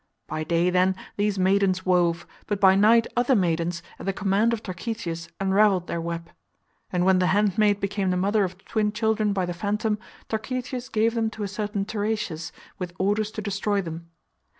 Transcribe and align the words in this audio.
By 0.25 0.43
day, 0.43 0.71
then, 0.71 0.95
these 1.15 1.37
maidens 1.37 1.85
wove, 1.85 2.25
but 2.47 2.59
by 2.59 2.73
night 2.73 3.05
other 3.15 3.35
maidens, 3.35 3.83
at 3.99 4.07
the 4.07 4.11
command 4.13 4.51
of 4.51 4.63
Tarche 4.63 4.95
tius, 4.95 5.29
unravelled 5.39 5.85
their 5.85 6.01
web. 6.01 6.31
And 6.91 7.05
when 7.05 7.19
the 7.19 7.27
handmaid 7.27 7.79
became 7.79 8.09
the 8.09 8.17
mother 8.17 8.43
of 8.43 8.65
twin 8.65 8.93
children 8.93 9.31
by 9.31 9.45
the 9.45 9.53
phantom, 9.53 9.99
Tarchetius 10.27 10.89
gave 10.89 11.13
them 11.13 11.29
to 11.29 11.43
a 11.43 11.47
certain 11.47 11.85
Teratius 11.85 12.51
with 12.79 12.93
orders 12.97 13.29
to 13.29 13.43
destroy 13.43 13.79
them. 13.79 14.09